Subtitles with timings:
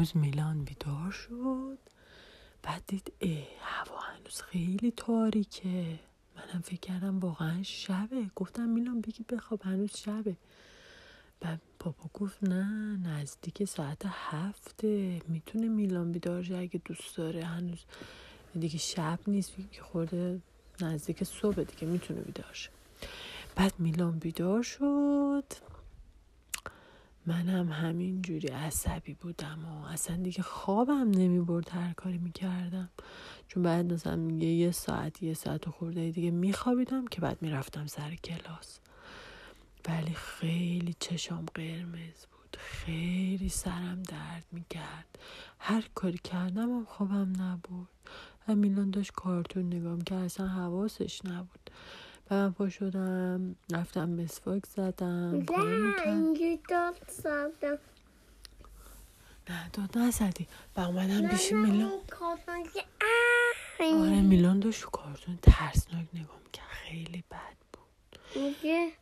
[0.00, 1.78] روز میلان بیدار شد.
[2.62, 5.98] بعد دید اه هوا هنوز خیلی تاریکه.
[6.36, 8.30] منم فکر کردم واقعا شبه.
[8.36, 10.36] گفتم میلان بگی بخواب هنوز شبه.
[11.40, 15.22] بعد پاپا گفت نه نزدیک ساعت هفته.
[15.28, 17.44] می‌تونه میلان بیدار شه اگه دوست داره.
[17.44, 17.84] هنوز
[18.60, 20.40] دیگه شب نیست که خورده
[20.80, 22.70] نزدیک صبح دیگه می‌تونه بیدار شه.
[23.56, 25.44] بعد میلان بیدار شد.
[27.26, 32.90] منم همین جوری عصبی بودم و اصلا دیگه خوابم نمی برد هر کاری می‌کردم.
[33.48, 37.86] چون بعد مثلا میگه یه ساعت یه ساعت و خورده دیگه میخوابیدم که بعد می‌رفتم
[37.86, 38.78] سر کلاس.
[39.88, 42.56] ولی خیلی چشام قرمز بود.
[42.58, 45.18] خیلی سرم درد می‌کرد.
[45.58, 47.88] هر کاری کردم هم خوابم نبود.
[48.48, 51.70] و میلان داشت کارتون نگام که اصلا حواسش نبود.
[52.30, 55.40] و پا شدم رفتم مسواک زدم
[56.68, 57.78] داد زدم.
[59.50, 60.46] نه داد نزدی.
[60.76, 61.90] و اومدم پیش میلان.
[62.74, 62.84] که
[63.80, 66.66] آره میلان داشت کارتون ترسناک نگاه می‌کرد.
[66.66, 68.42] خیلی بد بود.
[68.42, 68.92] میگه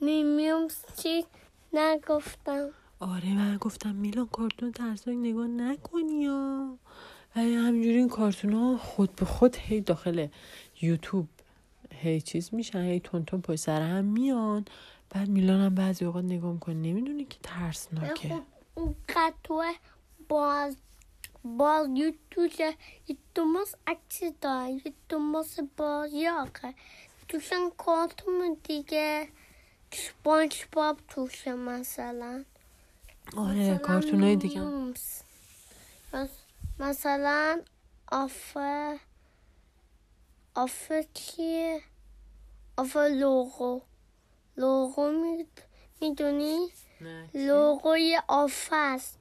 [0.00, 0.68] میمیوم
[1.02, 1.24] چی
[1.72, 2.68] نگفتم.
[3.00, 6.78] آره من گفتم میلان کارتون ترسناک نگاه نکنی یا
[7.34, 10.26] همینجوری این کارتون ها خود به خود هی داخل
[10.82, 11.28] یوتیوب
[12.02, 14.64] هی چیز میشن هی تون تون پای سر هم میان.
[15.10, 18.28] بعد میلان هم بعضی اوقات نگاه می‌کنه نمی‌دونی که ترسناکه.
[18.28, 18.42] خب
[18.74, 19.72] اون قطوه
[20.28, 20.76] باز
[21.44, 22.50] باز یوتیوب
[23.08, 26.74] یوتیوب عکسی داره یوتیوب باز یاقه
[27.28, 29.28] توشن کارتون دیگه
[29.92, 32.44] سپانج باب توشه مثلا.
[33.36, 34.62] آره کارتون های دیگه.
[36.78, 37.60] مثلا
[38.12, 38.98] آفه
[40.58, 41.06] آفه
[42.76, 43.80] آفه لوگو
[44.56, 45.12] لوگو
[46.00, 46.68] می‌دونی
[47.34, 49.18] لوگوی آفه است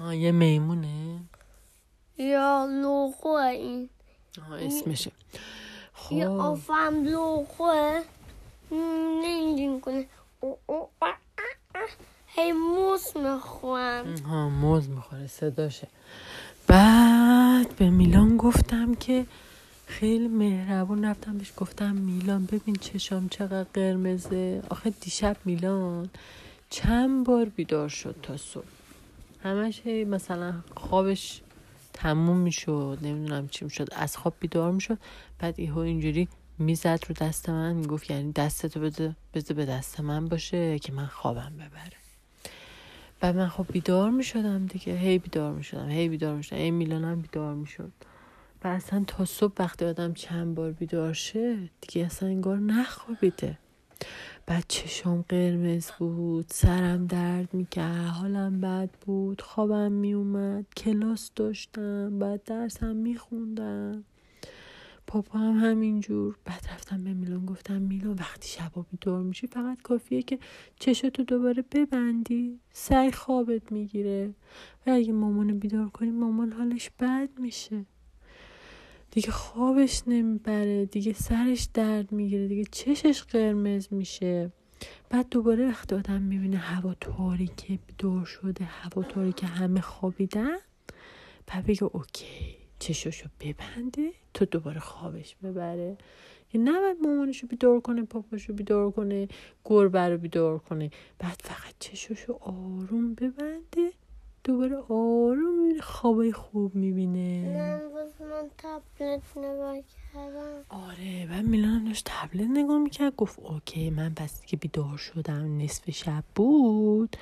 [0.00, 1.20] آه یه میمونه
[2.18, 3.88] یا لوگو این
[4.50, 5.12] آه اسمشه
[6.10, 8.02] یه خب آفه هم لوگوه
[9.22, 10.06] نمیدون کنه.
[12.26, 15.88] هی موس می‌خوام ها موز می‌خوره صداشه
[16.66, 17.09] بعد
[17.68, 19.26] به میلان گفتم که
[19.86, 24.62] خیلی مهربون رفتم بهش گفتم میلان ببین چشام چقدر قرمزه.
[24.70, 26.10] آخه دیشب میلان
[26.70, 28.64] چند بار بیدار شد تا صبح.
[29.42, 31.40] همش مثلا خوابش
[31.92, 34.98] تموم می‌شد نمی‌دونم چی می‌شد از خواب بیدار می‌شد.
[35.38, 36.28] بعد ایهو اینجوری
[36.58, 41.06] می‌زد رو دست من می‌گفت یعنی دستتو بده بده به دست من باشه که من
[41.06, 41.99] خوابم ببره.
[43.20, 44.94] بعد من خب بیدار می شدم دیگه.
[44.94, 47.92] هی بیدار می شدم هی بیدار می شدم هی میلانم بیدار می شد
[48.64, 53.58] و اصلا تا صبح وقتی آدم چند بار بیدار شه دیگه اصلا انگار نخوابیده.
[54.46, 62.44] بعد چشام قرمز بود سرم درد می‌کرد حالم بد بود خوابم میومد کلاس داشتم بعد
[62.44, 64.04] درسم میخوندم.
[65.10, 66.36] پاپا هم همینجور.
[66.44, 70.38] بعد رفتم به میلان گفتم میلان وقتی شبا بیدار میشی فقط کافیه که
[70.80, 72.60] چشتو دوباره ببندی.
[72.72, 74.34] سعی خوابت می‌گیره.
[74.86, 77.84] و اگه مامانو بیدار کنی مامان حالش بد میشه.
[79.10, 80.86] دیگه خوابش نمی‌بره.
[80.86, 82.48] دیگه سرش درد می‌گیره.
[82.48, 84.52] دیگه چشش قرمز میشه.
[85.10, 90.56] بعد دوباره وقتی آدم می‌بینه هوا تاریکه بیدار شده هوا تاریکه همه خوابیدن
[91.46, 92.49] بعد بگه اوکی.
[92.92, 95.96] چشاشو ببنده تو دوباره خوابش ببره.
[96.52, 99.28] یه نباید مامانشو بیدار کنه پاپاشو بیدار کنه
[99.64, 100.90] گربه رو بیدار کنه.
[101.18, 103.92] بعد فقط چشاشو آروم ببنده
[104.44, 107.80] دوباره آروم می‌بینه خوابای خوب می‌بینه.
[108.20, 109.76] من تبلت نگاه
[110.14, 110.64] کردم.
[110.68, 115.58] آره و میلان هم داشت تبلت نگاه می‌کرد گفت اوکی من پس دیگه بیدار شدم
[115.58, 117.16] نصف شب بود.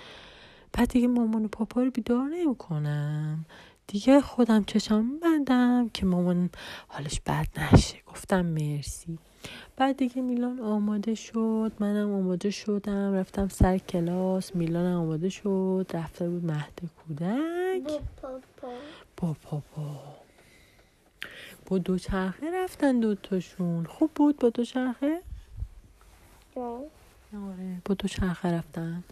[0.73, 3.47] بعد دیگه مامان و پاپا رو بیدار نمی‌کنم.
[3.89, 6.51] دیگه خودم چشم بندم که مامان
[6.89, 7.97] حالش بد نشه.
[8.07, 9.19] گفتم مرسی.
[9.77, 11.73] بعد دیگه میلان آماده شد.
[11.81, 13.15] منم آماده شدم.
[13.15, 14.57] رفتم سر کلاس.
[14.57, 15.91] میلان آماده شد.
[15.95, 17.83] رفته بود مهد کودک.
[17.85, 18.75] با پاپا.
[19.17, 20.01] با پاپا.
[21.67, 25.21] با دو چرخه رفتن دوتاشون خوب بود با دو چرخه؟
[26.57, 26.63] یا
[27.33, 29.05] آره با دو چرخه رفتن.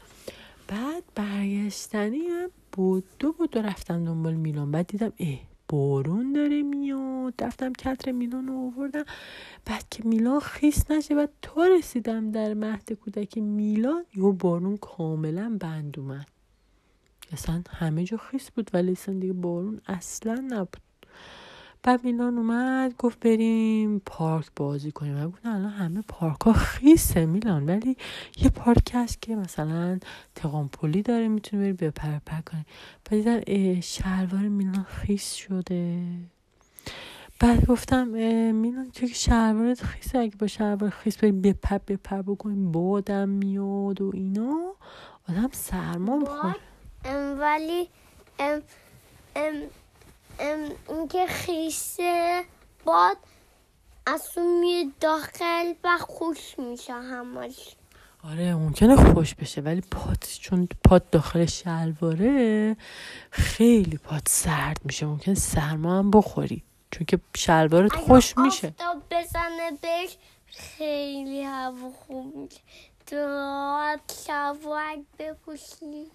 [0.68, 3.04] بعد برگشتنی هم بود.
[3.18, 4.70] دو بود و رفتم دنبال میلان.
[4.70, 7.42] بعد دیدم اه بارون داره میاد.
[7.42, 9.04] رفتم کتر میلان رو آوردم.
[9.64, 14.04] بعد که میلان خیس نشه بعد تا رسیدم در مهد کودک میلان.
[14.14, 16.26] یه بارون کاملا بند اومد.
[17.32, 20.85] اصلا همه جا خیس بود ولی اصلا دیگه بارون اصلا نبود.
[21.86, 25.14] بعد میلان اومد گفت بریم پارک بازی کنیم.
[25.14, 27.96] من گفتم الان همه پارک ها خیسه میلان ولی
[28.36, 29.98] یه پارک هست که مثلا
[30.34, 32.64] تقامپولی داره می‌تونی بری بپر پر کنی.
[33.04, 36.02] بعد دیدم شلوار میلان خیس شده.
[37.40, 38.08] بعد گفتم
[38.52, 42.72] میلان تو که شلوارت خیسه اگه با شلوار خیس بری بپر بپر بکنیم.
[42.72, 44.72] بادم میاد و اینا.
[45.28, 46.54] آدم سرما می‌خوره
[47.38, 47.88] ولی
[48.38, 48.60] ام
[49.36, 49.54] ام
[50.88, 52.44] اینکه خیسه
[52.84, 53.16] باد
[54.06, 57.76] از اون میره داخل و خوش میشه همش.
[58.24, 62.76] آره ممکنه خوش بشه ولی پات چون پات داخل شلواره
[63.30, 65.06] خیلی پات سرد میشه.
[65.06, 68.74] ممکن سرما هم بخوری چون که شلوارت خوش میشه.
[68.78, 70.16] اگه بزنه بهش
[70.46, 72.60] خیلی هوا خوب میشه.
[73.06, 73.16] تو
[74.26, 76.06] شلوار بپوشی.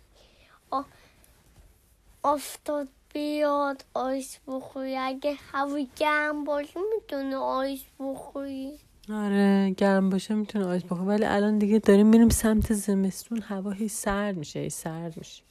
[2.23, 4.97] افتاد بیاد آیس بخوری.
[4.97, 8.79] اگه هوا گرم باشه می‌تونه آیس بخوری.
[9.13, 11.07] آره گرم باشه می‌تونه آیس بخوری.
[11.07, 13.41] ولی الان دیگه داریم میریم سمت زمستون.
[13.41, 15.43] هوا هی سرد میشه هی سرد میشه.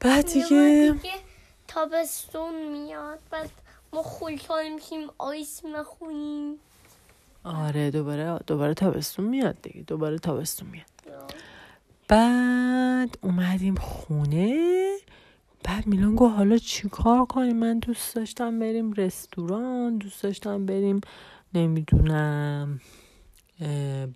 [0.00, 0.94] بعد دیگه
[1.68, 3.18] تابستون میاد.
[3.30, 3.50] بعد
[3.92, 6.58] ما خلطان میشیم آیس می‌خونیم
[7.44, 9.82] آره دوباره دوباره تابستون میاد دیگه.
[9.82, 10.86] دوباره تابستون میاد.
[12.08, 14.96] بعد اومدیم خونه.
[15.64, 21.00] بعد میلان گفت حالا چیکار کنیم؟ من دوست داشتم بریم رستوران دوست داشتم بریم
[21.54, 22.80] نمی‌دونم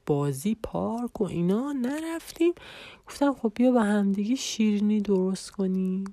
[0.06, 1.72] بازی پارک و اینا.
[1.72, 2.52] نرفتیم.
[3.06, 6.04] گفتم خب بیا با همدیگه شیرینی درست کنیم.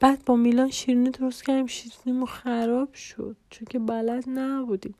[0.00, 4.94] بعد با میلان شیرینی درست کردیم شیرینیمون خراب شد چون که بلد نبودیم.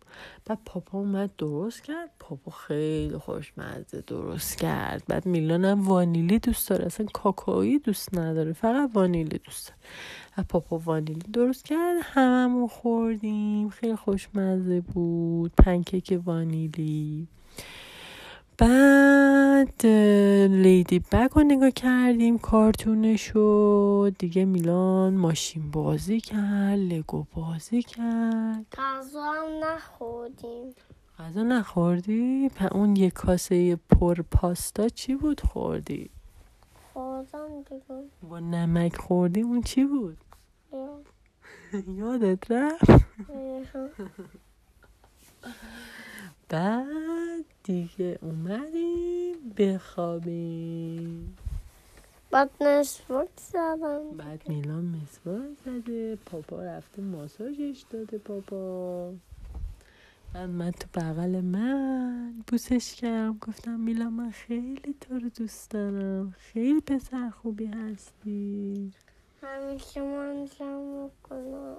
[0.45, 5.03] بعد پاپا اومد درست کرد پاپا خیلی خوشمزه درست کرد.
[5.09, 9.81] بعد میلان هم وانیلی دوست داره اصلا کاکایی دوست نداره فقط وانیلی دوست داره.
[10.37, 15.53] بعد پاپا وانیلی درست کرد هممون خوردیم خیلی خوشمزه بود.
[15.59, 17.29] پنکیک وانیلی.
[18.59, 19.87] بعد
[20.51, 29.35] لیدی بگ رو نگاه کردیم کارتونشو دیگه میلان ماشین بازی کرد لگو بازی کرد غذا
[29.63, 30.75] نخوردیم
[31.19, 36.11] غذا نخوردی؟ اون یه کاسه پر پاستا چی بود خوردی؟
[36.93, 40.19] خوردم دیگه با نمک خوردی اون چی بود؟
[41.99, 42.91] یادت رفت؟
[46.49, 51.37] بعد دیگه اومدیم بخوابیم.
[52.31, 54.11] بعد مسواک زدم.
[54.17, 59.13] بعد میلان مسواک زده پاپا رفته ماساژش داده پاپا.
[60.35, 66.35] بعد من تو بغل من بوسش کردم گفتم میلان من خیلی تو رو دوست دارم.
[66.39, 68.93] خیلی پسر خوبی هستی.
[69.43, 71.77] همیشه من جمع کنم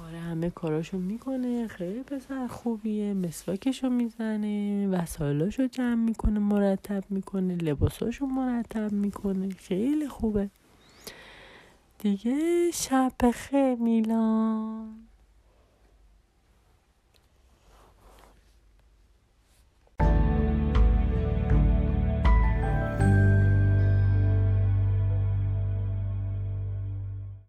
[0.00, 1.68] آره همه کاراشو می‌کنه.
[1.68, 3.14] خیلی پسر خوبیه.
[3.14, 4.88] مسواکشو می‌زنه.
[4.88, 7.56] وسایلاشو جمع می‌کنه مرتب می‌کنه.
[7.56, 9.48] لباساشو مرتب می‌کنه.
[9.50, 10.50] خیلی خوبه.
[11.98, 14.94] دیگه شب بخیر میلان.